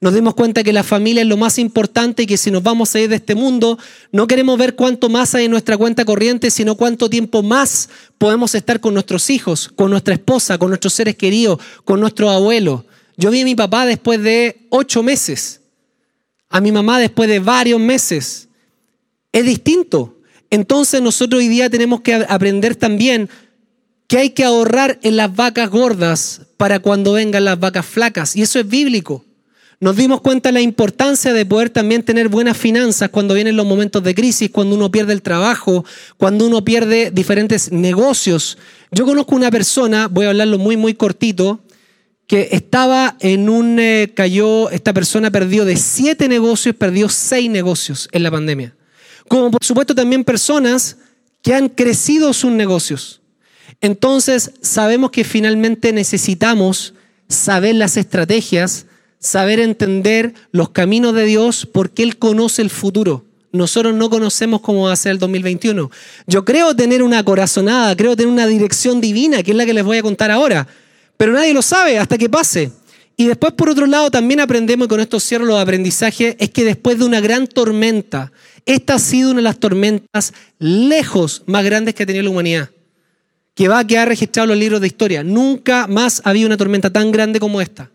[0.00, 2.94] nos dimos cuenta que la familia es lo más importante y que si nos vamos
[2.94, 3.78] a ir de este mundo,
[4.12, 8.54] no queremos ver cuánto más hay en nuestra cuenta corriente, sino cuánto tiempo más podemos
[8.54, 12.84] estar con nuestros hijos, con nuestra esposa, con nuestros seres queridos, con nuestro abuelo.
[13.18, 15.60] Yo vi a mi papá después de ocho meses,
[16.48, 18.48] a mi mamá después de varios meses.
[19.32, 20.20] Es distinto.
[20.50, 23.28] Entonces nosotros hoy día tenemos que aprender también
[24.06, 28.36] que hay que ahorrar en las vacas gordas para cuando vengan las vacas flacas.
[28.36, 29.24] Y eso es bíblico.
[29.80, 33.66] Nos dimos cuenta de la importancia de poder también tener buenas finanzas cuando vienen los
[33.66, 35.84] momentos de crisis, cuando uno pierde el trabajo,
[36.16, 38.58] cuando uno pierde diferentes negocios.
[38.92, 41.60] Yo conozco una persona, voy a hablarlo muy, muy cortito,
[42.28, 48.08] que estaba en un, eh, cayó, esta persona perdió de siete negocios, perdió seis negocios
[48.12, 48.76] en la pandemia.
[49.26, 50.98] Como por supuesto también personas
[51.42, 53.20] que han crecido sus negocios.
[53.80, 56.94] Entonces sabemos que finalmente necesitamos
[57.28, 58.86] saber las estrategias
[59.18, 63.24] saber entender los caminos de Dios porque Él conoce el futuro.
[63.50, 65.90] Nosotros no conocemos cómo va a ser el 2021.
[66.26, 69.84] Yo creo tener una corazonada, creo tener una dirección divina, que es la que les
[69.84, 70.68] voy a contar ahora,
[71.18, 72.72] pero nadie lo sabe hasta que pase.
[73.16, 76.98] Y después, por otro lado, también aprendemos, con esto cierro los aprendizajes, es que después
[76.98, 78.30] de una gran tormenta,
[78.64, 82.70] esta ha sido una de las tormentas lejos más grandes que ha tenido la humanidad,
[83.56, 85.24] que va a quedar registrado en los libros de historia.
[85.24, 87.90] Nunca más había una tormenta tan grande como esta.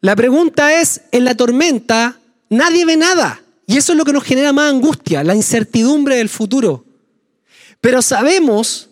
[0.00, 3.42] La pregunta es, en la tormenta nadie ve nada.
[3.66, 6.86] Y eso es lo que nos genera más angustia, la incertidumbre del futuro.
[7.82, 8.87] Pero sabemos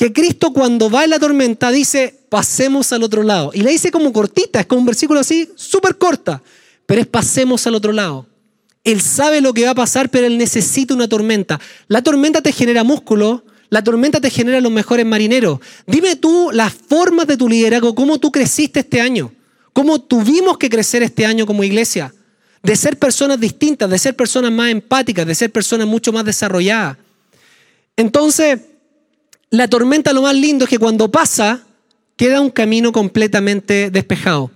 [0.00, 3.50] que Cristo cuando va en la tormenta dice, pasemos al otro lado.
[3.52, 6.42] Y le dice como cortita, es como un versículo así, súper corta,
[6.86, 8.26] pero es pasemos al otro lado.
[8.82, 11.60] Él sabe lo que va a pasar, pero él necesita una tormenta.
[11.86, 15.60] La tormenta te genera músculo, la tormenta te genera los mejores marineros.
[15.86, 19.30] Dime tú las formas de tu liderazgo, cómo tú creciste este año
[19.72, 22.12] cómo tuvimos que crecer este año como iglesia,
[22.62, 26.96] de ser personas distintas, de ser personas más empáticas, de ser personas mucho más desarrolladas.
[27.96, 28.60] Entonces,
[29.50, 31.66] la tormenta lo más lindo es que cuando pasa,
[32.16, 34.50] queda un camino completamente despejado.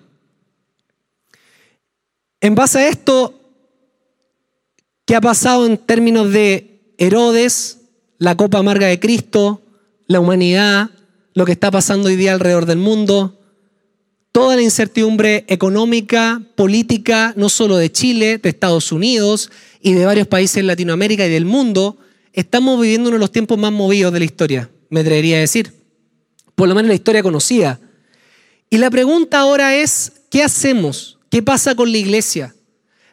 [2.41, 3.41] En base a esto,
[5.05, 7.81] ¿qué ha pasado en términos de Herodes,
[8.19, 9.63] la copa amarga de Cristo,
[10.07, 10.91] la humanidad,
[11.35, 13.41] lo que está pasando hoy día alrededor del mundo?
[14.35, 19.49] toda la incertidumbre económica, política, no solo de Chile, de Estados Unidos
[19.81, 21.99] y de varios países en Latinoamérica y del mundo,
[22.33, 25.73] estamos viviendo uno de los tiempos más movidos de la historia, me atrevería a decir.
[26.55, 27.81] Por lo menos la historia conocida.
[28.71, 31.19] Y la pregunta ahora es, ¿qué hacemos?
[31.31, 32.55] ¿Qué pasa con la iglesia?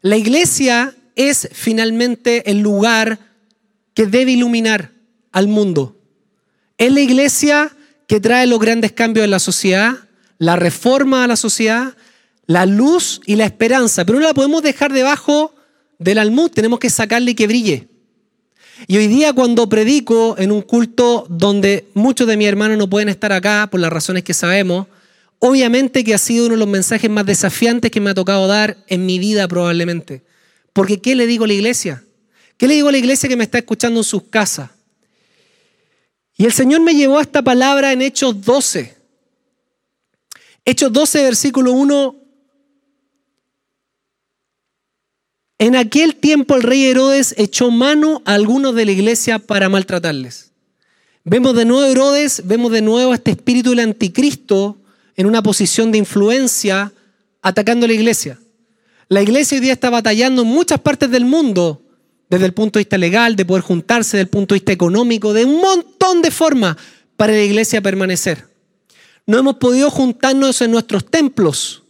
[0.02, 3.20] La iglesia es finalmente el lugar
[3.94, 4.92] que debe iluminar
[5.32, 6.00] al mundo.
[6.78, 7.72] Es la iglesia
[8.08, 9.94] que trae los grandes cambios en la sociedad,
[10.38, 11.96] la reforma a la sociedad,
[12.48, 15.54] la luz y la esperanza, pero no la podemos dejar debajo
[16.00, 17.91] del almud, tenemos que sacarle que brille.
[18.88, 23.10] Y hoy día cuando predico en un culto donde muchos de mis hermanos no pueden
[23.10, 24.88] estar acá por las razones que sabemos,
[25.40, 28.78] obviamente que ha sido uno de los mensajes más desafiantes que me ha tocado dar
[28.88, 30.24] en mi vida probablemente.
[30.74, 32.04] Porque ¿qué le digo a la iglesia?
[32.58, 34.70] ¿Qué le digo a la iglesia que me está escuchando en sus casas?
[36.38, 38.96] Y el Señor me llevó a esta palabra en Hechos 12.
[40.66, 42.21] Hechos 12, versículo 1.
[45.62, 50.54] En aquel tiempo el rey Herodes echó mano a algunos de la iglesia para maltratarles.
[51.24, 54.80] Vemos de nuevo Herodes, vemos de nuevo este espíritu del anticristo
[55.16, 56.92] en una posición de influencia
[57.44, 58.40] atacando a la iglesia.
[59.08, 61.84] La iglesia hoy día está batallando en muchas partes del mundo,
[62.28, 65.32] desde el punto de vista legal, de poder juntarse, desde el punto de vista económico,
[65.32, 66.76] de un montón de formas
[67.16, 68.48] para la iglesia permanecer.
[69.28, 71.81] No hemos podido juntarnos en nuestros templos.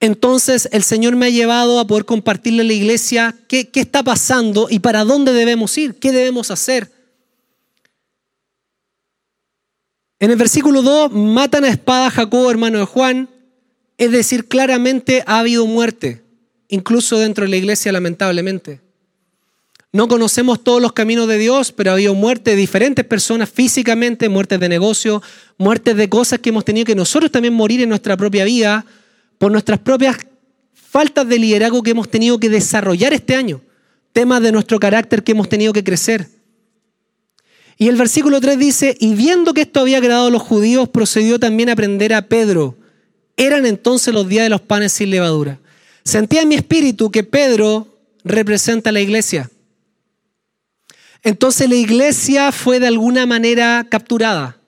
[0.00, 4.02] Entonces el Señor me ha llevado a poder compartirle a la iglesia qué, qué está
[4.02, 6.90] pasando y para dónde debemos ir, qué debemos hacer.
[10.18, 13.28] En el versículo 2, matan a espada a Jacob, hermano de Juan,
[13.96, 16.22] es decir, claramente ha habido muerte,
[16.68, 18.80] incluso dentro de la iglesia, lamentablemente.
[19.92, 24.28] No conocemos todos los caminos de Dios, pero ha habido muerte de diferentes personas físicamente,
[24.28, 25.22] muertes de negocio,
[25.58, 28.86] muertes de cosas que hemos tenido que nosotros también morir en nuestra propia vida
[29.40, 30.18] por nuestras propias
[30.74, 33.60] faltas de liderazgo que hemos tenido que desarrollar este año,
[34.12, 36.28] temas de nuestro carácter que hemos tenido que crecer.
[37.78, 41.40] Y el versículo 3 dice, y viendo que esto había agradado a los judíos, procedió
[41.40, 42.76] también a prender a Pedro
[43.40, 45.58] eran entonces los días de los panes sin levadura.
[46.04, 47.88] Sentía en mi espíritu que Pedro
[48.22, 49.50] representa a la iglesia.
[51.22, 54.59] Entonces la iglesia fue de alguna manera capturada.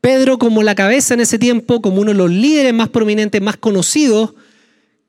[0.00, 3.56] Pedro como la cabeza en ese tiempo, como uno de los líderes más prominentes, más
[3.56, 4.34] conocidos,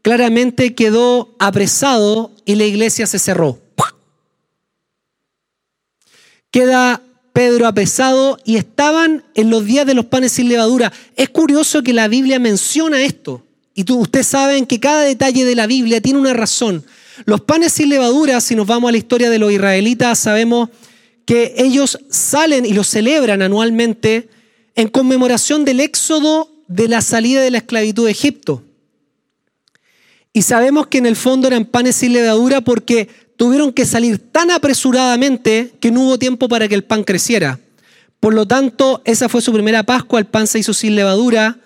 [0.01, 3.59] claramente quedó apresado y la iglesia se cerró.
[6.51, 10.91] Queda Pedro apesado y estaban en los días de los panes sin levadura.
[11.15, 13.45] Es curioso que la Biblia menciona esto.
[13.75, 16.83] Y ustedes saben que cada detalle de la Biblia tiene una razón.
[17.25, 20.69] Los panes sin levadura, si nos vamos a la historia de los israelitas, sabemos
[21.25, 24.27] que ellos salen y los celebran anualmente
[24.79, 28.63] en conmemoración del éxodo de la salida de la esclavitud de Egipto.
[30.31, 34.51] Y sabemos que en el fondo eran panes sin levadura porque tuvieron que salir tan
[34.51, 37.59] apresuradamente que no hubo tiempo para que el pan creciera.
[38.21, 41.57] Por lo tanto, esa fue su primera Pascua, el pan se hizo sin levadura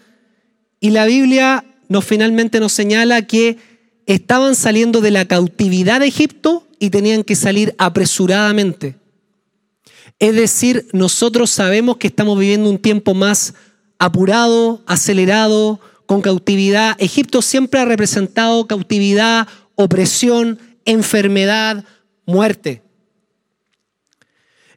[0.80, 3.60] y la Biblia nos finalmente nos señala que
[4.08, 9.03] estaban saliendo de la cautividad de Egipto y tenían que salir apresuradamente.
[10.24, 13.56] Es decir, nosotros sabemos que estamos viviendo un tiempo más
[14.00, 16.96] apurado, acelerado, con cautividad.
[16.98, 21.84] Egipto siempre ha representado cautividad, opresión, enfermedad,
[22.26, 22.82] muerte.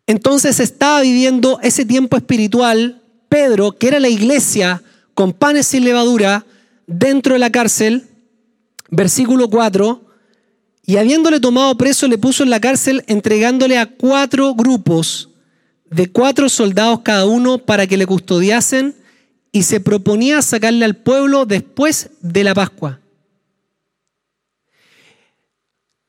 [0.09, 4.82] Entonces estaba viviendo ese tiempo espiritual, Pedro, que era la iglesia
[5.14, 6.44] con panes sin levadura,
[6.88, 8.09] dentro de la cárcel,
[8.90, 10.11] versículo 4,
[10.87, 15.30] y habiéndole tomado preso le puso en la cárcel entregándole a cuatro grupos
[15.90, 18.94] de cuatro soldados cada uno para que le custodiasen
[19.53, 23.01] y se proponía sacarle al pueblo después de la Pascua.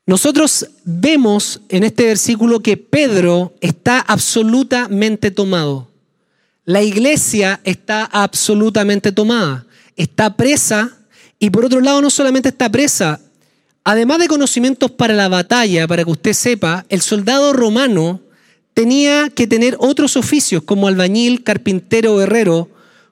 [0.06, 5.88] Nosotros vemos en este versículo que Pedro está absolutamente tomado.
[6.64, 9.66] La iglesia está absolutamente tomada.
[9.96, 10.98] Está presa
[11.38, 13.20] y por otro lado no solamente está presa,
[13.84, 18.20] además de conocimientos para la batalla, para que usted sepa, el soldado romano
[18.78, 22.68] tenía que tener otros oficios como albañil, carpintero o herrero,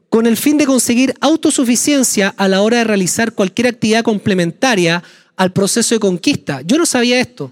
[0.09, 5.03] con el fin de conseguir autosuficiencia a la hora de realizar cualquier actividad complementaria
[5.35, 6.61] al proceso de conquista.
[6.65, 7.51] Yo no sabía esto.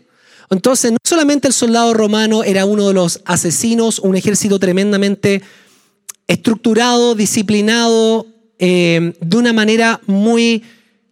[0.48, 5.42] Entonces, no solamente el soldado romano era uno de los asesinos, un ejército tremendamente
[6.29, 8.29] estructurado, disciplinado,
[8.61, 10.62] eh, de una manera muy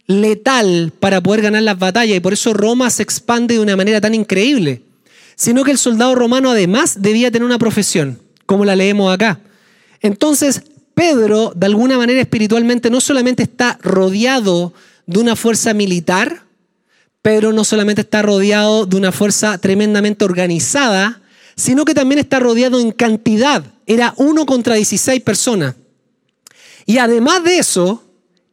[0.06, 4.00] letal para poder ganar las batallas, y por eso Roma se expande de una manera
[4.00, 4.82] tan increíble,
[5.42, 9.40] sino que el soldado romano además debía tener una profesión, como la leemos acá.
[10.00, 10.62] Entonces,
[10.94, 14.72] Pedro, de alguna manera espiritualmente, no solamente está rodeado
[15.06, 16.44] de una fuerza militar,
[17.22, 21.20] Pedro no solamente está rodeado de una fuerza tremendamente organizada,
[21.56, 23.64] sino que también está rodeado en cantidad.
[23.88, 25.74] Era uno contra 16 personas.
[26.86, 28.04] Y además de eso,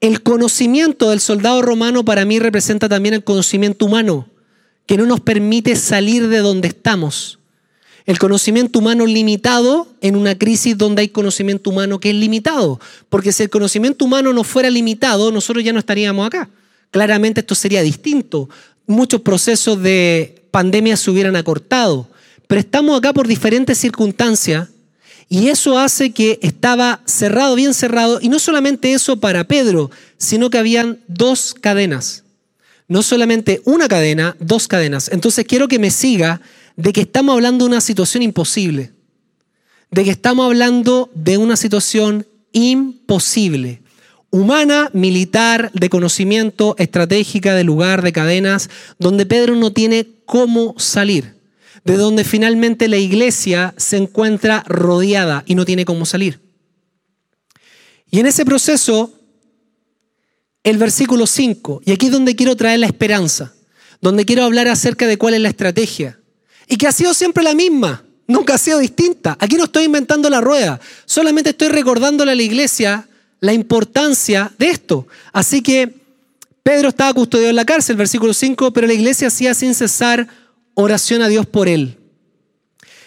[0.01, 4.25] el conocimiento del soldado romano para mí representa también el conocimiento humano,
[4.89, 7.37] que no nos permite salir de donde estamos.
[8.07, 12.79] El conocimiento humano limitado en una crisis donde hay conocimiento humano que es limitado.
[13.07, 16.49] Porque si el conocimiento humano no fuera limitado, nosotros ya no estaríamos acá.
[16.89, 18.49] Claramente esto sería distinto.
[18.87, 22.09] Muchos procesos de pandemia se hubieran acortado.
[22.47, 24.69] Pero estamos acá por diferentes circunstancias
[25.29, 28.17] y eso hace que estaba cerrado, bien cerrado.
[28.23, 32.23] Y no solamente eso para Pedro, sino que habían dos cadenas.
[32.89, 35.09] No solamente una cadena, dos cadenas.
[35.13, 36.41] Entonces quiero que me siga
[36.75, 38.91] de que estamos hablando de una situación imposible,
[39.91, 43.81] de que estamos hablando de una situación imposible,
[44.31, 51.35] humana, militar, de conocimiento, estratégica, de lugar, de cadenas, donde Pedro no tiene cómo salir,
[51.83, 56.39] de donde finalmente la iglesia se encuentra rodeada y no tiene cómo salir.
[58.09, 59.13] Y en ese proceso,
[60.63, 63.53] el versículo 5, y aquí es donde quiero traer la esperanza,
[64.01, 66.19] donde quiero hablar acerca de cuál es la estrategia,
[66.67, 69.35] y que ha sido siempre la misma, nunca ha sido distinta.
[69.39, 73.07] Aquí no estoy inventando la rueda, solamente estoy recordándole a la iglesia
[73.39, 75.07] la importancia de esto.
[75.31, 75.95] Así que
[76.61, 80.27] Pedro estaba custodiado en la cárcel, versículo 5, pero la iglesia hacía sin cesar
[80.75, 81.97] oración a Dios por él.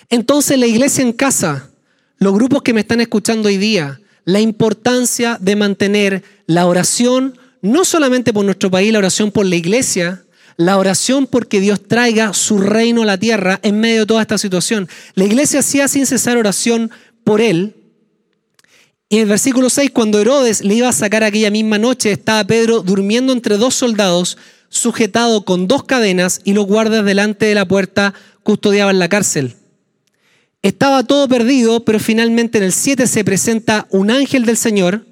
[0.08, 1.70] Entonces la iglesia en casa,
[2.18, 7.84] los grupos que me están escuchando hoy día, la importancia de mantener la oración, no
[7.84, 10.24] solamente por nuestro país, la oración por la iglesia,
[10.56, 14.36] la oración porque Dios traiga su reino a la tierra en medio de toda esta
[14.36, 14.88] situación.
[15.14, 16.90] La iglesia hacía sin cesar oración
[17.24, 17.76] por él.
[19.08, 22.44] Y en el versículo 6, cuando Herodes le iba a sacar aquella misma noche, estaba
[22.46, 27.68] Pedro durmiendo entre dos soldados, sujetado con dos cadenas, y los guardas delante de la
[27.68, 29.54] puerta custodiaban la cárcel.
[30.62, 35.04] Estaba todo perdido, pero finalmente en el 7 se presenta un ángel del Señor,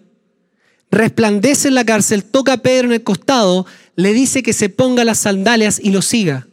[0.91, 5.05] resplandece en la cárcel, toca a Pedro en el costado, le dice que se ponga
[5.05, 6.47] las sandalias y lo siga.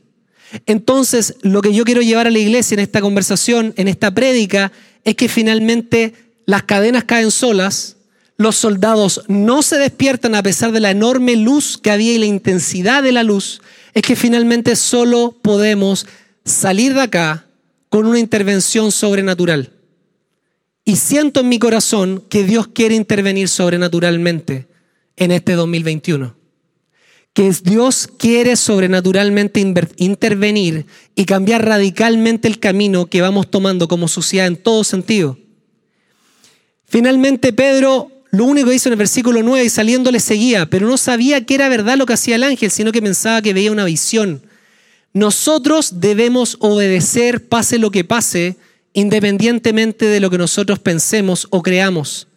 [0.65, 4.71] Entonces, lo que yo quiero llevar a la iglesia en esta conversación, en esta prédica,
[5.03, 6.13] es que finalmente
[6.45, 7.97] las cadenas caen solas,
[8.37, 12.25] los soldados no se despiertan a pesar de la enorme luz que había y la
[12.25, 13.61] intensidad de la luz,
[13.93, 16.05] es que finalmente solo podemos
[16.45, 17.45] salir de acá
[17.89, 19.71] con una intervención sobrenatural.
[20.87, 24.67] Y siento en mi corazón que Dios quiere intervenir sobrenaturalmente
[25.17, 26.33] en este 2021.
[27.33, 29.59] Que Dios quiere sobrenaturalmente
[29.97, 35.37] intervenir y cambiar radicalmente el camino que vamos tomando como sociedad en todo sentido.
[36.85, 40.87] Finalmente Pedro lo único que hizo en el versículo 9 y saliendo le seguía, pero
[40.87, 43.73] no sabía que era verdad lo que hacía el ángel, sino que pensaba que veía
[43.73, 44.41] una visión.
[45.11, 48.55] Nosotros debemos obedecer pase lo que pase,
[48.97, 52.29] independientemente de lo que nosotros pensemos o creamos.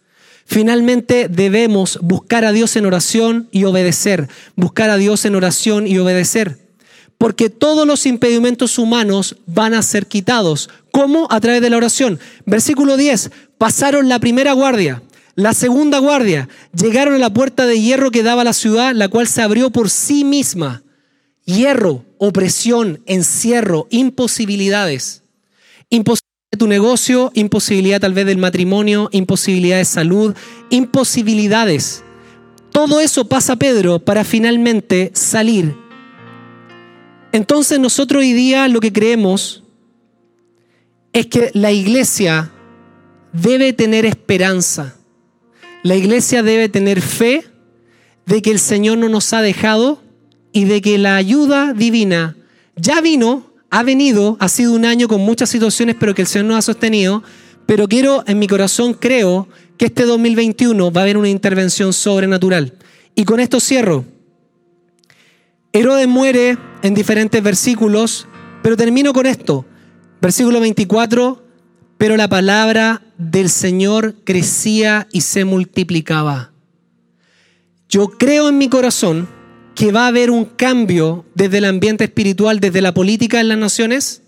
[0.45, 5.97] Finalmente debemos buscar a Dios en oración y obedecer, buscar a Dios en oración y
[5.97, 6.59] obedecer.
[7.17, 10.69] Porque todos los impedimentos humanos van a ser quitados.
[10.91, 11.25] ¿Cómo?
[11.31, 12.19] A través de la oración.
[12.45, 13.31] Versículo 10.
[13.57, 15.01] Pasaron la primera guardia,
[15.33, 16.47] la segunda guardia,
[16.79, 19.71] llegaron a la puerta de hierro que daba a la ciudad, la cual se abrió
[19.71, 20.83] por sí misma
[21.43, 25.23] hierro, opresión, encierro, imposibilidades.
[25.89, 30.35] Imposibilidad tu negocio, imposibilidad tal vez del matrimonio, imposibilidad de salud,
[30.69, 32.03] imposibilidades.
[32.71, 35.73] Todo eso pasa Pedro para finalmente salir.
[37.31, 39.63] Entonces nosotros hoy día lo que creemos
[41.13, 42.51] es que la iglesia
[43.31, 44.95] debe tener esperanza.
[45.83, 47.45] La iglesia debe tener fe
[48.25, 50.01] de que el Señor no nos ha dejado
[50.51, 52.35] y de que la ayuda divina
[52.75, 56.47] ya vino, ha venido, ha sido un año con muchas situaciones, pero que el Señor
[56.47, 57.23] nos ha sostenido.
[57.65, 62.73] Pero quiero, en mi corazón, creo que este 2021 va a haber una intervención sobrenatural.
[63.15, 64.03] Y con esto cierro.
[65.71, 68.27] Herodes muere en diferentes versículos,
[68.61, 69.65] pero termino con esto.
[70.21, 71.41] Versículo 24,
[71.97, 76.51] pero la palabra del Señor crecía y se multiplicaba.
[77.87, 79.29] Yo creo en mi corazón
[79.75, 83.57] que va a haber un cambio desde el ambiente espiritual, desde la política en las
[83.57, 84.21] naciones,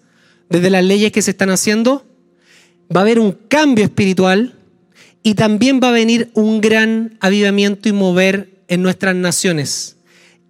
[0.49, 2.05] desde las leyes que se están haciendo.
[2.95, 4.55] Va a haber un cambio espiritual
[5.23, 9.97] y también va a venir un gran avivamiento y mover en nuestras naciones.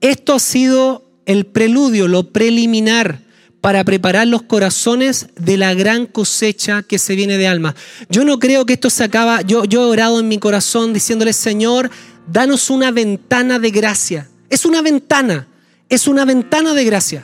[0.02, 3.22] Esto ha sido el preludio, lo preliminar
[3.62, 7.76] para preparar los corazones de la gran cosecha que se viene de alma.
[8.10, 11.32] Yo no creo que esto se acaba, yo, yo he orado en mi corazón diciéndole,
[11.32, 11.90] Señor,
[12.28, 15.48] danos una ventana de gracia es una ventana,
[15.90, 17.24] es una ventana de gracia.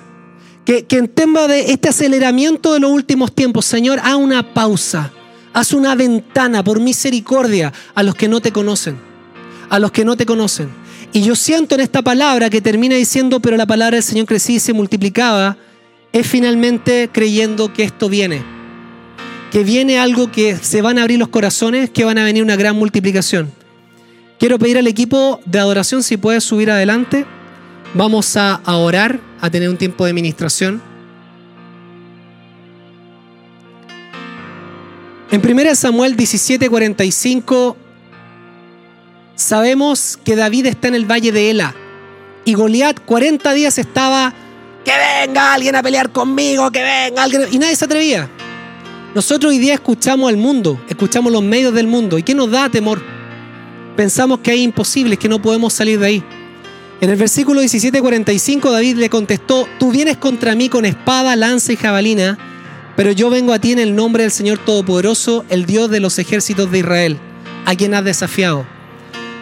[0.65, 5.11] Que, en tema de este aceleramiento de los últimos tiempos, Señor, haz una pausa,
[5.53, 8.97] haz una ventana por misericordia a los que no te conocen,
[9.69, 10.69] a los que no te conocen.
[11.13, 14.55] Y yo siento en esta palabra que termina diciendo, pero la palabra del Señor crecía
[14.55, 15.55] y se multiplicaba,
[16.11, 18.43] es finalmente creyendo que esto viene.
[19.51, 22.55] Que viene algo que se van a abrir los corazones, que van a venir una
[22.55, 23.58] gran multiplicación.
[24.39, 27.25] Quiero pedir al equipo de adoración si puede subir adelante.
[27.93, 30.81] Vamos a, orar, a tener un tiempo de ministración.
[35.29, 37.75] En 1 Samuel 17:45
[39.35, 41.75] sabemos que David está en el valle de Ela
[42.45, 44.33] y Goliat 40 días estaba,
[44.85, 44.93] que
[45.25, 48.29] venga alguien a pelear conmigo, que venga alguien, y nadie se atrevía.
[49.13, 52.69] Nosotros hoy día escuchamos al mundo, escuchamos los medios del mundo, ¿y qué nos da
[52.69, 53.18] temor?
[53.99, 56.23] Pensamos que es imposible, que no podemos salir de ahí.
[57.01, 61.75] En el versículo 17:45 David le contestó, tú vienes contra mí con espada, lanza y
[61.75, 62.37] jabalina,
[62.95, 66.17] pero yo vengo a ti en el nombre del Señor Todopoderoso, el Dios de los
[66.17, 67.17] ejércitos de Israel,
[67.65, 68.65] a quien has desafiado.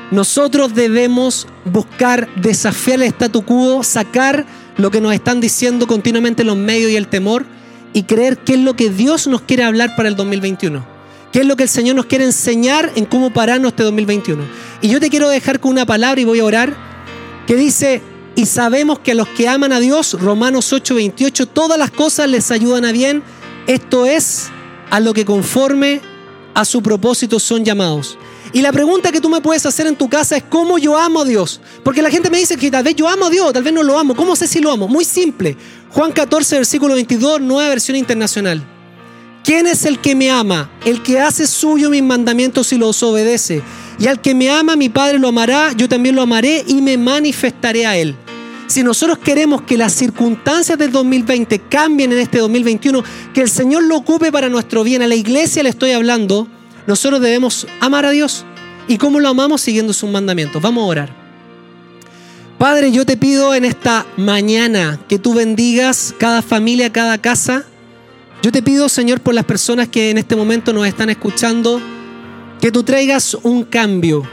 [0.10, 4.44] Nosotros debemos buscar desafiar el statu quo, sacar
[4.78, 7.46] lo que nos están diciendo continuamente los medios y el temor
[7.94, 10.97] y creer qué es lo que Dios nos quiere hablar para el 2021.
[11.38, 14.44] ¿Qué es lo que el Señor nos quiere enseñar en cómo pararnos este 2021?
[14.82, 16.76] Y yo te quiero dejar con una palabra y voy a orar
[17.46, 18.02] que dice,
[18.36, 22.50] y sabemos que a los que aman a Dios, Romanos 8:28, todas las cosas les
[22.50, 23.22] ayudan a bien,
[23.68, 24.48] esto es
[24.90, 26.02] a lo que conforme
[26.56, 28.18] a su propósito son llamados.
[28.52, 31.22] Y la pregunta que tú me puedes hacer en tu casa es cómo yo amo
[31.22, 31.62] a Dios.
[31.84, 33.84] Porque la gente me dice que tal vez yo amo a Dios, tal vez no
[33.84, 34.16] lo amo.
[34.16, 34.88] ¿Cómo sé si lo amo?
[34.88, 35.56] Muy simple.
[35.92, 38.77] Juan 14, versículo 22, nueva versión internacional.
[39.48, 40.70] ¿Quién es el que me ama?
[40.84, 43.62] El que hace suyo mis mandamientos y los obedece.
[43.98, 46.98] Y al que me ama, mi Padre lo amará, yo también lo amaré y me
[46.98, 48.14] manifestaré a él.
[48.68, 53.02] Si nosotros queremos que las circunstancias del 2020 cambien en este 2021,
[53.34, 56.50] que el Señor lo ocupe para nuestro bien, a la iglesia le estoy hablando,
[56.86, 58.44] nosotros debemos amar a Dios.
[58.90, 59.62] ¿Y cómo lo amamos?
[59.62, 60.62] Siguiendo sus mandamientos.
[60.62, 61.16] Vamos a orar.
[62.58, 67.64] Padre, yo te pido en esta mañana que tú bendigas cada familia, cada casa.
[68.44, 71.82] Yo te pido, Señor, por las personas que en este momento nos están escuchando,
[72.62, 74.24] que tú traigas un cambio,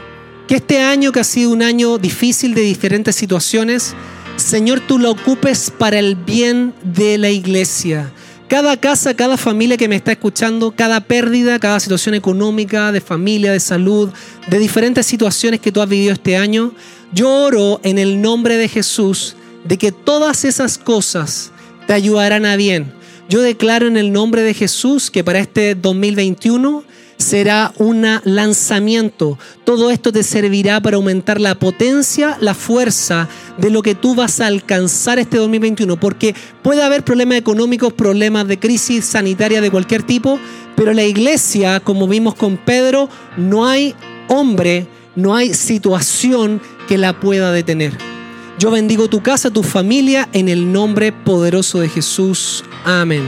[0.47, 3.95] que este año que ha sido un año difícil de diferentes situaciones,
[4.37, 8.11] Señor, tú lo ocupes para el bien de la iglesia.
[8.47, 13.51] Cada casa, cada familia que me está escuchando, cada pérdida, cada situación económica, de familia,
[13.51, 14.11] de salud,
[14.47, 16.73] de diferentes situaciones que tú has vivido este año,
[17.11, 21.51] yo oro en el nombre de Jesús de que todas esas cosas
[21.87, 22.93] te ayudarán a bien.
[23.27, 26.83] Yo declaro en el nombre de Jesús que para este 2021
[27.17, 29.39] será un lanzamiento.
[29.63, 34.41] Todo esto te servirá para aumentar la potencia, la fuerza de lo que tú vas
[34.41, 35.99] a alcanzar este 2021.
[35.99, 40.39] Porque puede haber problemas económicos, problemas de crisis sanitaria de cualquier tipo,
[40.75, 43.95] pero la iglesia, como vimos con Pedro, no hay
[44.27, 48.14] hombre, no hay situación que la pueda detener.
[48.57, 52.63] Yo bendigo tu casa, tu familia, en el nombre poderoso de Jesús.
[52.85, 53.27] Amén.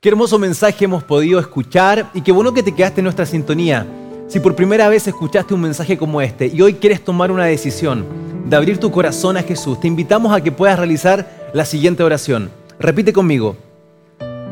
[0.00, 3.86] Qué hermoso mensaje hemos podido escuchar y qué bueno que te quedaste en nuestra sintonía.
[4.26, 8.04] Si por primera vez escuchaste un mensaje como este y hoy quieres tomar una decisión
[8.48, 12.50] de abrir tu corazón a Jesús, te invitamos a que puedas realizar la siguiente oración.
[12.80, 13.56] Repite conmigo.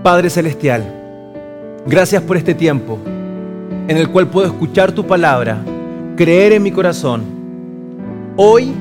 [0.05, 3.01] Padre Celestial, gracias por este tiempo
[3.88, 5.64] en el cual puedo escuchar tu palabra,
[6.16, 7.24] creer en mi corazón.
[8.36, 8.72] Hoy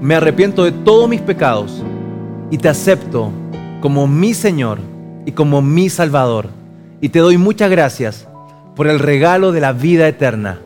[0.00, 1.82] me arrepiento de todos mis pecados
[2.50, 3.32] y te acepto
[3.80, 4.78] como mi Señor
[5.26, 6.48] y como mi Salvador.
[7.00, 8.26] Y te doy muchas gracias
[8.76, 10.60] por el regalo de la vida eterna.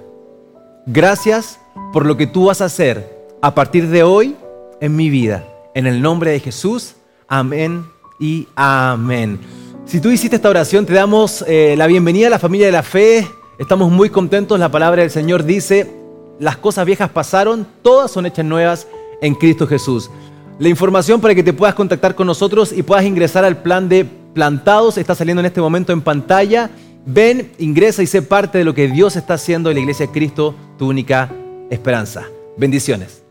[0.87, 1.59] Gracias
[1.93, 4.37] por lo que tú vas a hacer a partir de hoy
[4.80, 5.45] en mi vida.
[5.74, 6.95] En el nombre de Jesús,
[7.26, 7.87] amén
[8.20, 9.39] y amén.
[9.87, 12.83] Si tú hiciste esta oración, te damos eh, la bienvenida a la familia de la
[12.83, 13.26] fe.
[13.59, 14.59] Estamos muy contentos.
[14.59, 15.91] La palabra del Señor dice,
[16.39, 18.87] las cosas viejas pasaron, todas son hechas nuevas
[19.23, 20.11] en Cristo Jesús.
[20.59, 24.05] La información para que te puedas contactar con nosotros y puedas ingresar al plan de
[24.05, 26.70] plantados está saliendo en este momento en pantalla.
[27.07, 30.12] Ven, ingresa y sé parte de lo que Dios está haciendo en la iglesia de
[30.12, 31.31] Cristo, tu única
[31.70, 32.27] esperanza.
[32.57, 33.22] Bendiciones.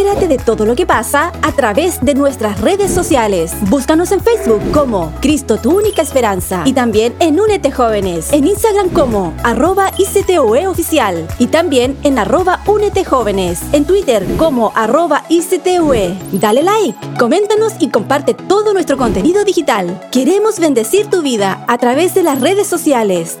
[0.00, 3.52] Entérate de todo lo que pasa a través de nuestras redes sociales.
[3.68, 8.88] Búscanos en Facebook como Cristo tu única esperanza y también en Únete Jóvenes, en Instagram
[8.88, 16.16] como arroba ICTUE oficial y también en arroba Únete Jóvenes, en Twitter como arroba ICTUE.
[16.32, 20.00] Dale like, coméntanos y comparte todo nuestro contenido digital.
[20.10, 23.36] Queremos bendecir tu vida a través de las redes sociales.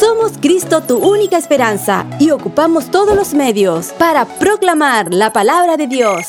[0.00, 5.86] Somos Cristo tu única esperanza y ocupamos todos los medios para proclamar la palabra de
[5.86, 6.26] Dios.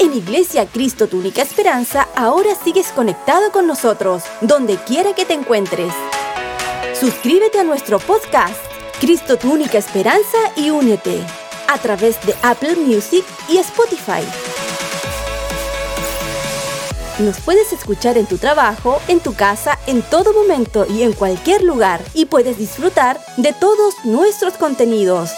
[0.00, 5.34] En Iglesia Cristo tu única esperanza, ahora sigues conectado con nosotros, donde quiera que te
[5.34, 5.92] encuentres.
[6.98, 8.60] Suscríbete a nuestro podcast,
[9.00, 11.20] Cristo tu única esperanza y únete,
[11.68, 14.24] a través de Apple Music y Spotify.
[17.18, 21.64] Nos puedes escuchar en tu trabajo, en tu casa, en todo momento y en cualquier
[21.64, 25.32] lugar y puedes disfrutar de todos nuestros contenidos.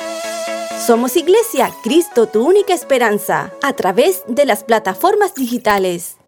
[0.87, 6.20] Somos Iglesia, Cristo, tu única esperanza, a través de las plataformas digitales.